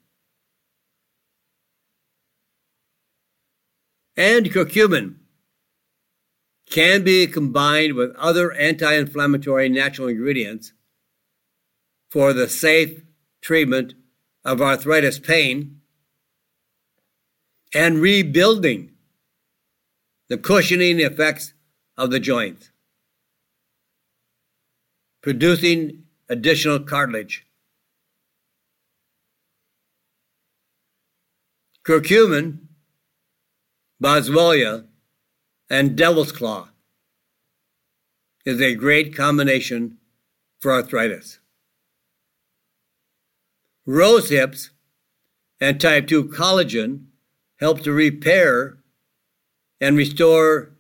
[4.16, 5.16] And curcumin
[6.72, 10.72] can be combined with other anti inflammatory natural ingredients
[12.10, 13.04] for the safe
[13.42, 13.94] treatment
[14.44, 15.82] of arthritis pain
[17.74, 18.92] and rebuilding
[20.30, 21.54] the cushioning effects
[21.98, 22.72] of the joints,
[25.22, 27.46] producing additional cartilage.
[31.86, 32.60] Curcumin,
[34.02, 34.86] boswellia,
[35.70, 36.71] and devil's claw
[38.46, 39.98] is a great combination
[40.60, 41.40] for arthritis.
[43.86, 44.70] Rose hips
[45.60, 47.06] and type 2 collagen
[47.60, 48.78] help to repair
[49.80, 50.72] and restore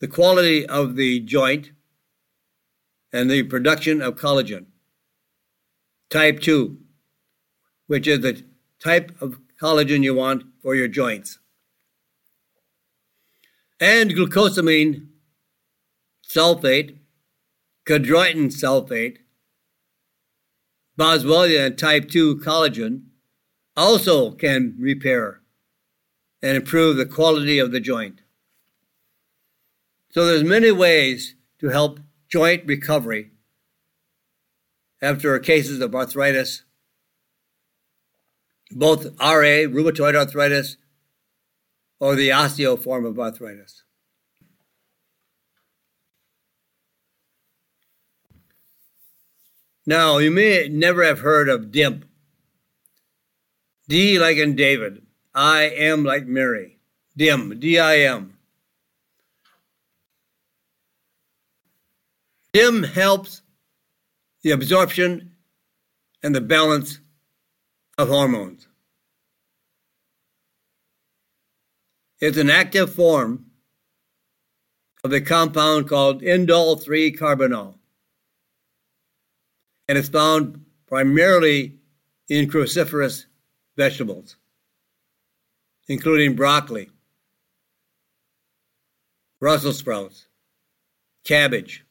[0.00, 1.72] the quality of the joint
[3.12, 4.66] and the production of collagen.
[6.10, 6.78] Type 2,
[7.86, 8.44] which is the
[8.78, 11.38] type of collagen you want for your joints
[13.80, 15.08] and glucosamine
[16.26, 16.98] sulfate,
[17.86, 19.18] chondroitin sulfate,
[20.98, 23.02] boswellia and type 2 collagen
[23.76, 25.42] also can repair
[26.42, 28.20] and improve the quality of the joint.
[30.10, 33.32] So there's many ways to help joint recovery
[35.02, 36.62] after cases of arthritis,
[38.70, 40.78] both RA, rheumatoid arthritis,
[42.00, 43.82] or the osteo form of arthritis.
[49.86, 52.04] Now, you may never have heard of DIMP.
[53.88, 55.06] D like in David.
[55.34, 56.78] I am like Mary.
[57.16, 58.36] DIM, D I M.
[62.52, 63.42] DIM helps
[64.42, 65.32] the absorption
[66.22, 66.98] and the balance
[67.96, 68.66] of hormones.
[72.20, 73.46] It's an active form
[75.04, 77.74] of a compound called indole 3 carbinol.
[79.88, 81.78] And it's found primarily
[82.28, 83.26] in cruciferous
[83.76, 84.36] vegetables,
[85.88, 86.90] including broccoli,
[89.38, 90.26] Brussels sprouts,
[91.24, 91.84] cabbage.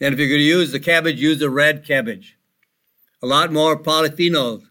[0.00, 2.38] And if you're going to use the cabbage, use the red cabbage.
[3.22, 4.64] A lot more polyphenols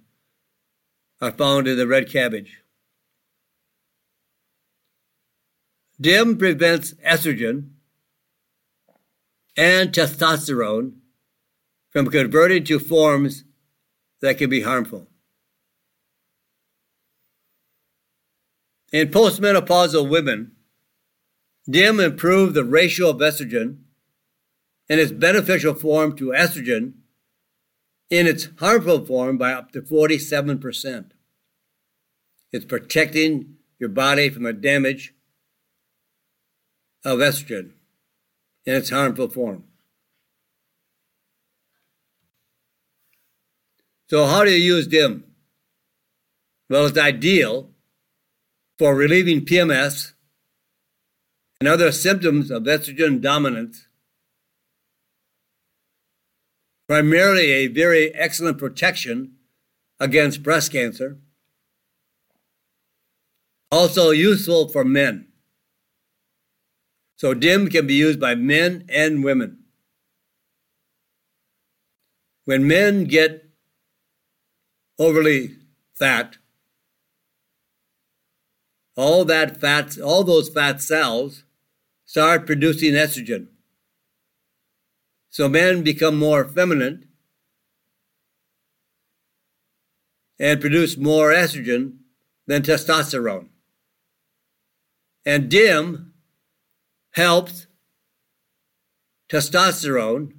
[1.20, 2.62] are found in the red cabbage.
[6.02, 7.72] DIM prevents estrogen
[9.58, 10.93] and testosterone
[11.89, 13.43] from converting to forms
[14.22, 15.08] that can be harmful.
[18.93, 20.54] In postmenopausal women,
[21.70, 23.80] DIM improved the ratio of estrogen
[24.88, 26.93] and its beneficial form to estrogen
[28.10, 31.12] in its harmful form by up to 47%.
[32.52, 35.14] It's protecting your body from the damage
[37.06, 37.72] of estrogen
[38.66, 39.64] in its harmful form.
[44.10, 45.24] So, how do you use DIM?
[46.70, 47.70] Well, it's ideal
[48.78, 50.14] for relieving PMS
[51.60, 53.88] and other symptoms of estrogen dominance.
[56.88, 59.34] Primarily, a very excellent protection
[60.00, 61.20] against breast cancer.
[63.72, 65.29] Also, useful for men.
[67.20, 69.66] So, DIM can be used by men and women.
[72.46, 73.44] When men get
[74.98, 75.58] overly
[75.96, 76.38] fat,
[78.96, 81.44] all that fat, all those fat cells
[82.06, 83.48] start producing estrogen.
[85.30, 87.10] So men become more feminine
[90.40, 91.98] and produce more estrogen
[92.48, 93.50] than testosterone.
[95.26, 96.09] And DIM
[97.20, 97.68] helps
[99.30, 100.32] testosterone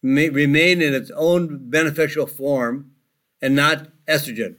[0.00, 2.92] remain in its own beneficial form
[3.42, 4.54] and not estrogen.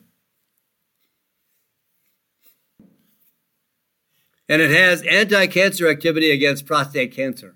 [4.49, 7.55] And it has anti cancer activity against prostate cancer.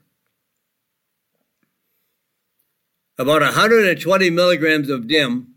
[3.18, 5.56] About 120 milligrams of DIM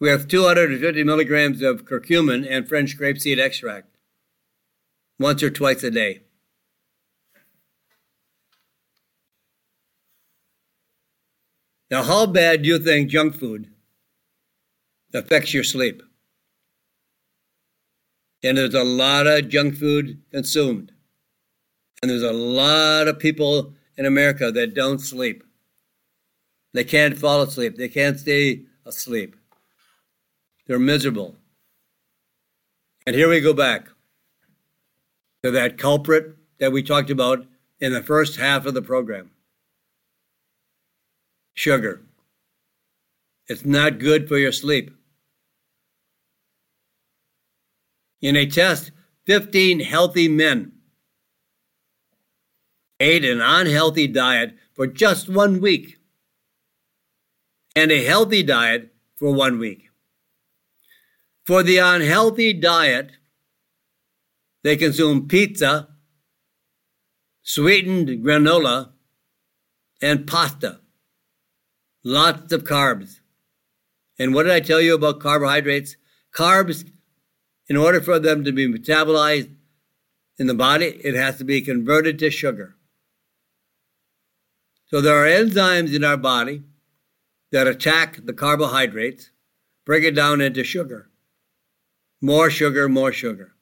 [0.00, 3.95] with 250 milligrams of curcumin and French grapeseed extract
[5.18, 6.22] once or twice a day.
[11.90, 13.70] Now, how bad do you think junk food
[15.14, 16.02] affects your sleep?
[18.42, 20.92] And there's a lot of junk food consumed.
[22.02, 25.42] And there's a lot of people in America that don't sleep.
[26.74, 27.76] They can't fall asleep.
[27.76, 29.36] They can't stay asleep.
[30.66, 31.36] They're miserable.
[33.06, 33.88] And here we go back
[35.46, 37.46] to that culprit that we talked about
[37.78, 39.30] in the first half of the program
[41.54, 42.02] sugar.
[43.46, 44.90] It's not good for your sleep.
[48.20, 48.90] In a test,
[49.26, 50.72] 15 healthy men
[52.98, 55.96] ate an unhealthy diet for just one week
[57.76, 59.90] and a healthy diet for one week.
[61.44, 63.12] For the unhealthy diet,
[64.66, 65.86] they consume pizza,
[67.44, 68.90] sweetened granola,
[70.02, 70.80] and pasta.
[72.02, 73.20] Lots of carbs.
[74.18, 75.94] And what did I tell you about carbohydrates?
[76.34, 76.84] Carbs,
[77.68, 79.54] in order for them to be metabolized
[80.36, 82.74] in the body, it has to be converted to sugar.
[84.86, 86.64] So there are enzymes in our body
[87.52, 89.30] that attack the carbohydrates,
[89.84, 91.08] break it down into sugar.
[92.20, 93.52] More sugar, more sugar.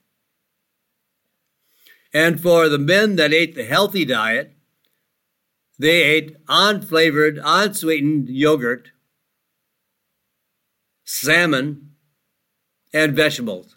[2.14, 4.52] And for the men that ate the healthy diet,
[5.76, 8.92] they ate unflavored, unsweetened yogurt,
[11.04, 11.90] salmon,
[12.92, 13.76] and vegetables.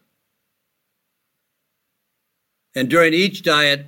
[2.76, 3.88] And during each diet,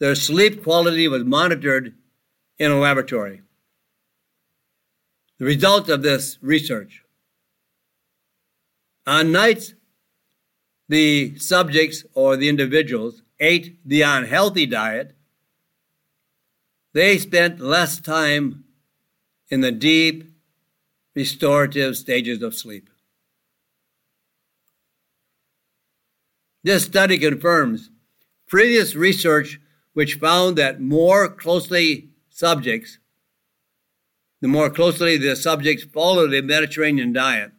[0.00, 1.94] their sleep quality was monitored
[2.58, 3.40] in a laboratory.
[5.38, 7.02] The result of this research
[9.06, 9.72] on nights
[10.88, 15.14] the subjects or the individuals ate the unhealthy diet,
[16.92, 18.64] they spent less time
[19.50, 20.24] in the deep,
[21.14, 22.90] restorative stages of sleep.
[26.64, 27.90] This study confirms
[28.46, 29.60] previous research
[29.92, 32.98] which found that more closely subjects,
[34.40, 37.52] the more closely the subjects followed the Mediterranean diet,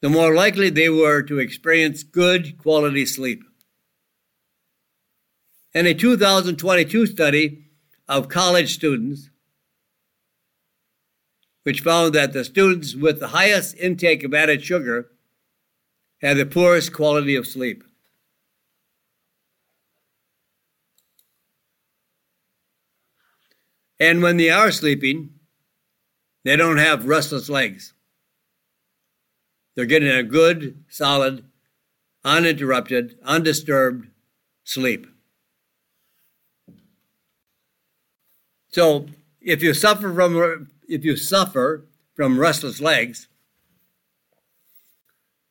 [0.00, 3.44] the more likely they were to experience good quality sleep.
[5.74, 7.64] In a 2022 study
[8.06, 9.30] of college students,
[11.62, 15.10] which found that the students with the highest intake of added sugar
[16.20, 17.84] had the poorest quality of sleep.
[23.98, 25.30] And when they are sleeping,
[26.44, 27.94] they don't have restless legs.
[29.74, 31.44] They're getting a good, solid,
[32.24, 34.08] uninterrupted, undisturbed
[34.64, 35.06] sleep.
[38.72, 39.06] So
[39.40, 41.84] if you suffer from if you suffer
[42.16, 43.28] from restless legs,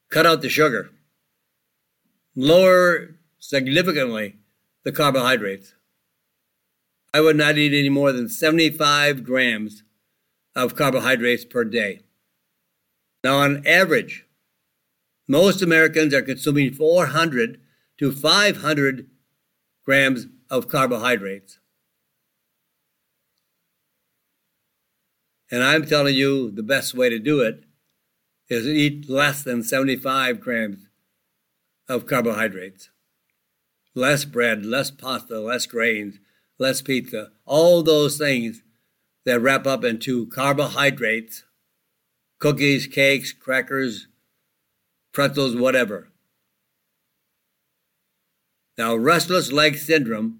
[0.09, 0.89] cut out the sugar.
[2.35, 4.37] Lower significantly
[4.83, 5.73] the carbohydrates.
[7.13, 9.83] I would not eat any more than 75 grams
[10.55, 12.01] of carbohydrates per day.
[13.23, 14.25] Now, on average,
[15.27, 17.59] most Americans are consuming 400
[17.99, 19.07] to 500
[19.85, 21.59] grams of carbohydrates.
[25.51, 27.65] And I'm telling you the best way to do it
[28.49, 30.87] is eat less than 75 grams
[31.89, 32.89] of carbohydrates.
[33.93, 36.19] Less bread, less pasta, less grains,
[36.57, 38.63] less pizza, all those things
[39.25, 41.43] that wrap up into carbohydrates
[42.39, 44.07] cookies, cakes, crackers,
[45.13, 46.09] pretzels, whatever.
[48.79, 50.39] Now, restless leg syndrome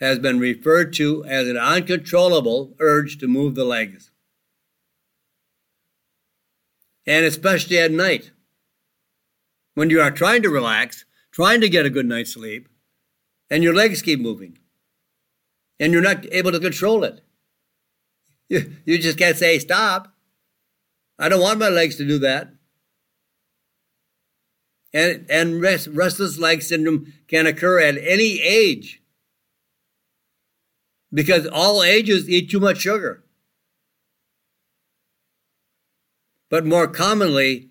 [0.00, 4.10] has been referred to as an uncontrollable urge to move the legs.
[7.06, 8.30] And especially at night,
[9.74, 12.68] when you are trying to relax, trying to get a good night's sleep,
[13.50, 14.58] and your legs keep moving,
[15.80, 17.22] and you're not able to control it.
[18.48, 20.14] You, you just can't say stop.
[21.18, 22.52] I don't want my legs to do that.
[24.94, 28.97] And, and rest, restless leg syndrome can occur at any age
[31.12, 33.24] because all ages eat too much sugar.
[36.50, 37.70] But more commonly,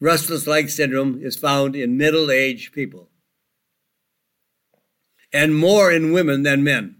[0.00, 3.08] restless leg syndrome is found in middle aged people
[5.32, 6.96] and more in women than men,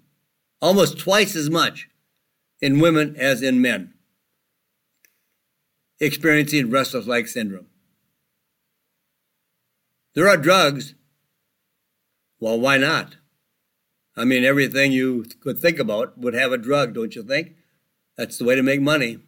[0.61, 1.89] almost twice as much
[2.61, 3.93] in women as in men
[6.03, 7.67] experiencing restless leg syndrome.
[10.15, 10.95] There are drugs.
[12.41, 13.17] Well, why not?
[14.17, 17.53] I mean, everything you could think about would have a drug, don't you think?
[18.17, 19.19] That's the way to make money.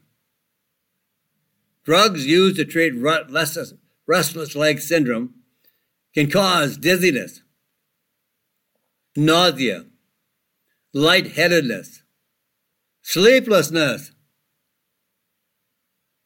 [1.84, 5.34] Drugs used to treat restless leg syndrome
[6.14, 7.42] can cause dizziness,
[9.16, 9.86] nausea,
[10.94, 12.02] lightheadedness,
[13.02, 14.12] sleeplessness,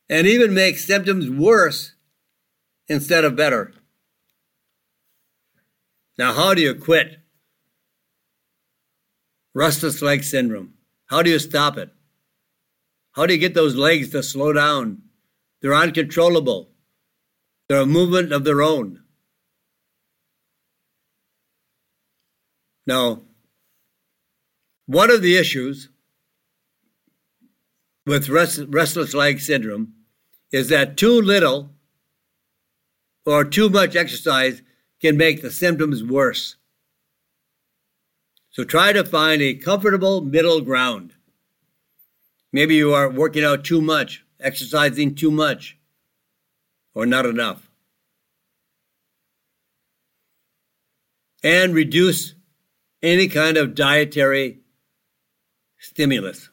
[0.08, 1.94] and even make symptoms worse
[2.88, 3.72] instead of better.
[6.18, 7.18] Now, how do you quit
[9.54, 10.74] restless leg syndrome?
[11.06, 11.90] How do you stop it?
[13.12, 15.02] How do you get those legs to slow down?
[15.60, 16.70] They're uncontrollable.
[17.68, 19.02] They're a movement of their own.
[22.86, 23.22] Now,
[24.86, 25.88] one of the issues
[28.06, 29.92] with restless leg syndrome
[30.50, 31.70] is that too little
[33.26, 34.62] or too much exercise
[35.00, 36.56] can make the symptoms worse.
[38.58, 41.14] So try to find a comfortable middle ground.
[42.52, 45.78] Maybe you are working out too much, exercising too much,
[46.92, 47.70] or not enough.
[51.44, 52.34] And reduce
[53.00, 54.58] any kind of dietary
[55.78, 56.50] stimulus,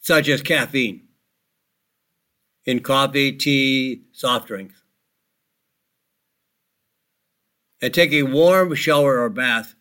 [0.00, 1.08] such as caffeine
[2.66, 4.82] in coffee, tea, soft drinks.
[7.80, 9.74] And take a warm shower or bath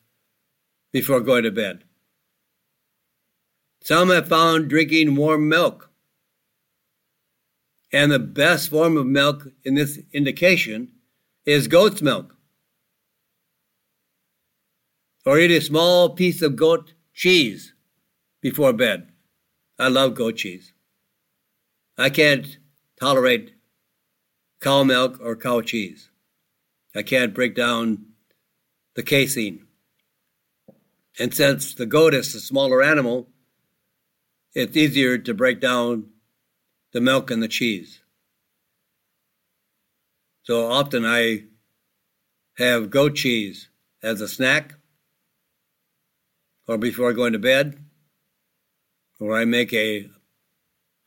[0.92, 1.84] before going to bed.
[3.82, 5.92] Some have found drinking warm milk.
[7.94, 10.92] And the best form of milk in this indication
[11.46, 12.36] is goat's milk.
[15.26, 17.74] Or eat a small piece of goat cheese
[18.42, 19.10] before bed.
[19.78, 20.74] I love goat cheese.
[21.98, 22.58] I can't
[23.00, 23.54] tolerate
[24.62, 26.10] cow milk or cow cheese.
[26.96, 28.06] I can't break down
[28.96, 29.68] the casein.
[31.20, 33.28] And since the goat is a smaller animal,
[34.54, 36.12] it's easier to break down
[36.94, 38.02] the milk and the cheese.
[40.44, 41.44] So often I
[42.58, 43.68] have goat cheese
[44.02, 44.76] as a snack
[46.68, 47.78] or before going to bed,
[49.20, 50.10] or I make a,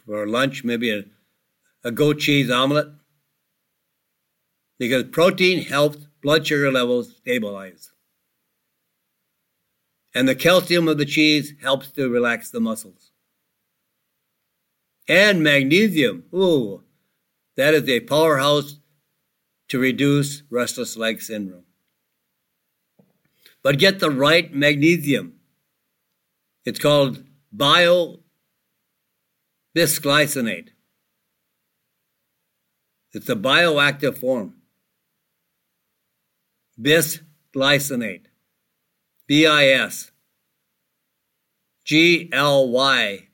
[0.05, 1.05] for lunch, maybe a,
[1.83, 2.89] a goat cheese omelet
[4.79, 7.91] because protein helps blood sugar levels stabilize.
[10.15, 13.13] And the calcium of the cheese helps to relax the muscles.
[15.09, 16.83] And magnesium, ooh,
[17.57, 18.79] that is a powerhouse
[19.69, 21.65] to reduce restless leg syndrome.
[23.63, 25.35] But get the right magnesium.
[26.65, 28.21] It's called bio
[29.77, 30.69] bisglycinate.
[33.13, 34.58] It's a bioactive form
[36.81, 38.27] bisglycinate.
[39.27, 40.11] B I S
[41.85, 43.29] G L Y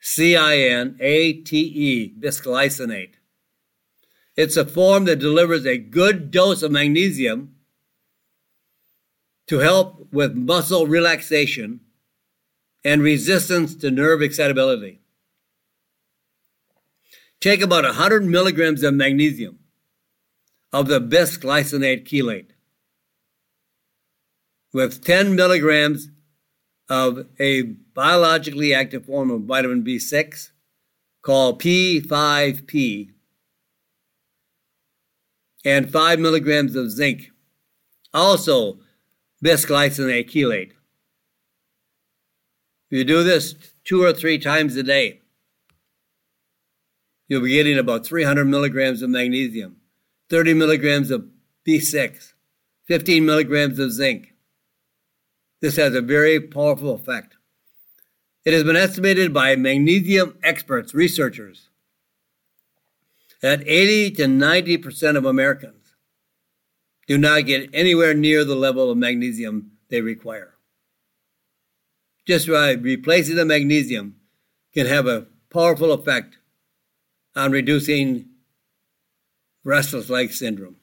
[0.00, 3.14] C I N A T E, bisglycinate.
[4.36, 7.54] It's a form that delivers a good dose of magnesium
[9.46, 11.80] to help with muscle relaxation
[12.84, 15.00] and resistance to nerve excitability.
[17.40, 19.58] Take about 100 milligrams of magnesium
[20.72, 22.53] of the bisglycinate chelate
[24.74, 26.08] with 10 milligrams
[26.90, 30.50] of a biologically active form of vitamin B6
[31.22, 33.10] called P5P
[35.64, 37.30] and 5 milligrams of zinc,
[38.12, 38.80] also
[39.42, 40.72] bisglycinate chelate.
[42.90, 43.54] If you do this
[43.84, 45.20] two or three times a day,
[47.28, 49.76] you'll be getting about 300 milligrams of magnesium,
[50.30, 51.26] 30 milligrams of
[51.66, 52.32] B6,
[52.86, 54.33] 15 milligrams of zinc,
[55.64, 57.38] this has a very powerful effect.
[58.44, 61.70] It has been estimated by magnesium experts, researchers,
[63.40, 65.94] that 80 to 90% of Americans
[67.06, 70.52] do not get anywhere near the level of magnesium they require.
[72.26, 74.16] Just by replacing the magnesium
[74.74, 76.36] can have a powerful effect
[77.34, 78.26] on reducing
[79.64, 80.76] restless leg syndrome.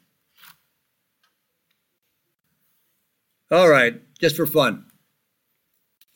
[3.51, 4.85] All right, just for fun.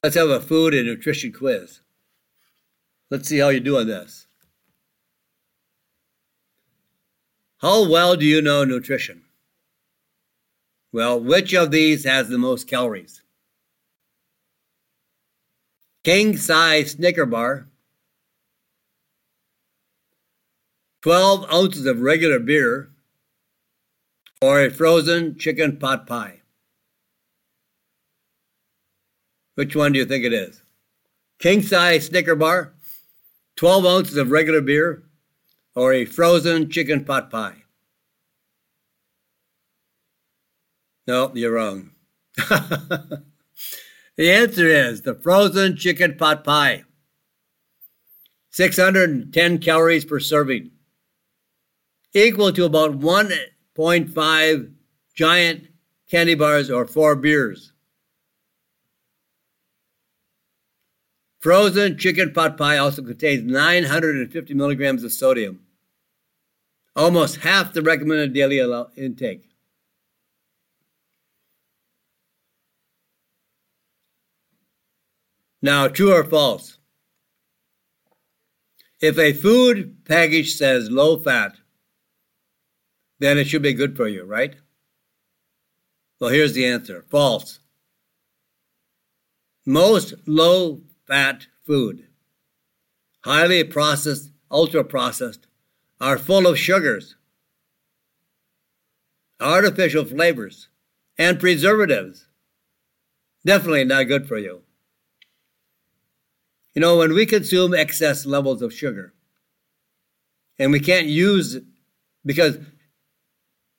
[0.03, 1.81] Let's have a food and nutrition quiz.
[3.09, 4.27] Let's see how you do on this.
[7.57, 9.23] How well do you know nutrition?
[10.91, 13.23] Well, which of these has the most calories?
[16.03, 17.67] King size Snicker bar,
[21.01, 22.91] 12 ounces of regular beer,
[24.41, 26.41] or a frozen chicken pot pie?
[29.55, 30.61] Which one do you think it is?
[31.39, 32.73] King size Snicker bar,
[33.55, 35.03] 12 ounces of regular beer,
[35.75, 37.63] or a frozen chicken pot pie?
[41.07, 41.91] No, you're wrong.
[42.35, 43.23] the
[44.19, 46.83] answer is the frozen chicken pot pie.
[48.51, 50.71] 610 calories per serving,
[52.13, 54.73] equal to about 1.5
[55.13, 55.67] giant
[56.09, 57.73] candy bars or four beers.
[61.45, 65.59] Frozen chicken pot pie also contains 950 milligrams of sodium,
[66.95, 68.57] almost half the recommended daily
[68.97, 69.47] intake.
[75.61, 76.79] Now, true or false?
[78.99, 81.57] If a food package says low fat,
[83.19, 84.55] then it should be good for you, right?
[86.19, 87.59] Well, here's the answer false.
[89.67, 92.07] Most low fat food,
[93.23, 95.47] highly processed, ultra processed,
[95.99, 97.15] are full of sugars,
[99.39, 100.69] artificial flavors,
[101.17, 102.27] and preservatives.
[103.45, 104.61] Definitely not good for you.
[106.73, 109.13] You know, when we consume excess levels of sugar,
[110.59, 111.63] and we can't use it
[112.25, 112.57] because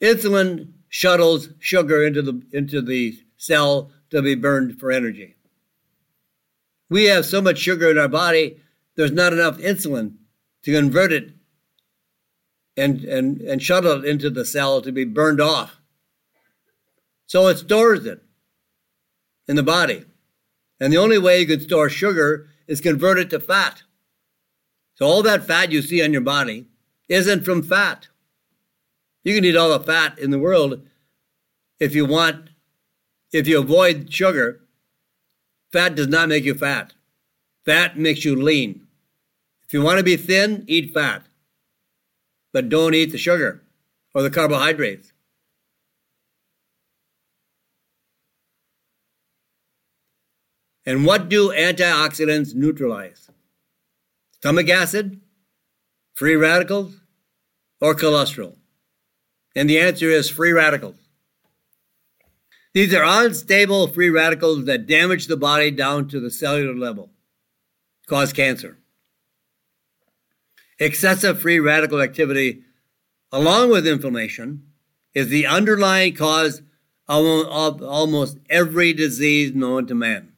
[0.02, 5.35] insulin shuttles sugar into the into the cell to be burned for energy.
[6.88, 8.60] We have so much sugar in our body,
[8.96, 10.14] there's not enough insulin
[10.62, 11.32] to convert it
[12.76, 15.80] and, and, and shuttle it into the cell to be burned off.
[17.26, 18.22] So it stores it
[19.48, 20.04] in the body.
[20.78, 23.82] And the only way you can store sugar is convert it to fat.
[24.94, 26.66] So all that fat you see on your body
[27.08, 28.08] isn't from fat.
[29.24, 30.86] You can eat all the fat in the world
[31.78, 32.50] if you want,
[33.32, 34.60] if you avoid sugar.
[35.72, 36.92] Fat does not make you fat.
[37.64, 38.86] Fat makes you lean.
[39.66, 41.22] If you want to be thin, eat fat.
[42.52, 43.62] But don't eat the sugar
[44.14, 45.12] or the carbohydrates.
[50.86, 53.28] And what do antioxidants neutralize?
[54.30, 55.20] Stomach acid,
[56.14, 57.00] free radicals,
[57.80, 58.54] or cholesterol?
[59.56, 61.05] And the answer is free radicals.
[62.76, 67.08] These are unstable free radicals that damage the body down to the cellular level,
[68.06, 68.76] cause cancer.
[70.78, 72.64] Excessive free radical activity,
[73.32, 74.64] along with inflammation,
[75.14, 76.60] is the underlying cause
[77.08, 80.32] of almost every disease known to man.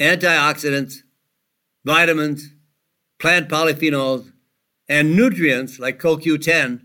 [0.00, 1.04] Antioxidants,
[1.84, 2.48] vitamins,
[3.20, 4.32] plant polyphenols,
[4.88, 6.80] and nutrients like CoQ10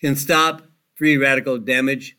[0.00, 0.62] can stop
[0.96, 2.16] free radical damage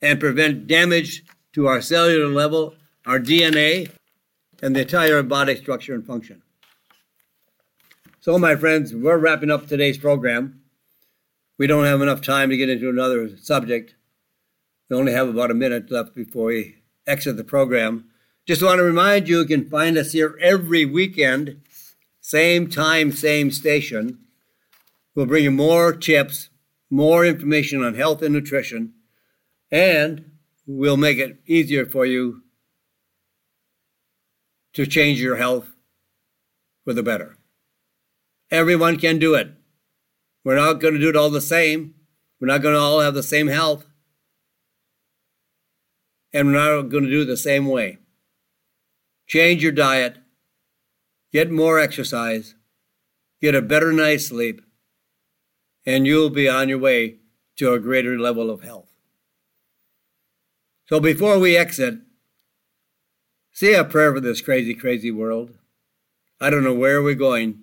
[0.00, 2.74] and prevent damage to our cellular level,
[3.06, 3.90] our DNA,
[4.62, 6.42] and the entire body structure and function.
[8.20, 10.62] So, my friends, we're wrapping up today's program.
[11.58, 13.94] We don't have enough time to get into another subject.
[14.88, 18.06] We only have about a minute left before we exit the program.
[18.46, 21.60] Just want to remind you, you can find us here every weekend,
[22.20, 24.18] same time, same station.
[25.14, 26.50] We'll bring you more tips,
[26.90, 28.94] more information on health and nutrition,
[29.70, 30.32] and
[30.66, 32.42] we'll make it easier for you
[34.74, 35.68] to change your health
[36.84, 37.36] for the better.
[38.50, 39.48] Everyone can do it.
[40.44, 41.94] We're not going to do it all the same.
[42.40, 43.86] We're not going to all have the same health.
[46.32, 47.98] And we're not going to do it the same way.
[49.26, 50.18] Change your diet,
[51.32, 52.54] get more exercise,
[53.40, 54.60] get a better night's sleep,
[55.86, 57.16] and you'll be on your way
[57.56, 58.90] to a greater level of health.
[60.86, 61.98] So before we exit,
[63.52, 65.58] say a prayer for this crazy, crazy world.
[66.40, 67.60] I don't know where we're going.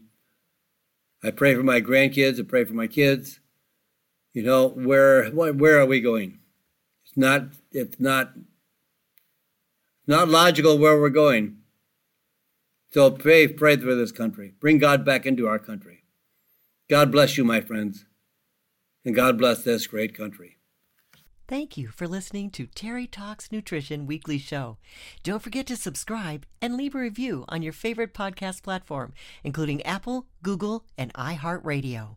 [1.23, 2.39] I pray for my grandkids.
[2.39, 3.39] I pray for my kids.
[4.33, 6.39] You know where where are we going?
[7.05, 8.33] It's not it's not
[10.07, 11.57] not logical where we're going.
[12.91, 14.53] So pray pray for this country.
[14.59, 16.05] Bring God back into our country.
[16.89, 18.05] God bless you, my friends.
[19.03, 20.57] And God bless this great country.
[21.47, 24.77] Thank you for listening to Terry Talks Nutrition Weekly Show.
[25.21, 30.27] Don't forget to subscribe and leave a review on your favorite podcast platform, including Apple,
[30.43, 32.15] Google, and iHeartRadio.